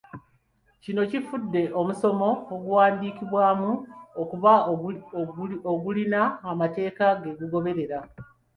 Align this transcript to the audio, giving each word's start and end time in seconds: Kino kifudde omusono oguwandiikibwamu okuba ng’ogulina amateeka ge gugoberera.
Kino 0.83 1.01
kifudde 1.11 1.63
omusono 1.79 2.29
oguwandiikibwamu 2.55 3.71
okuba 4.21 4.53
ng’ogulina 5.61 6.21
amateeka 6.51 7.05
ge 7.21 7.31
gugoberera. 7.39 7.99